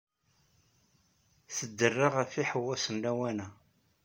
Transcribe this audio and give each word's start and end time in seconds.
Tderreɛ 1.57 2.09
ɣef 2.15 2.31
iḥewwasen 2.43 2.95
lawan-a. 3.03 3.47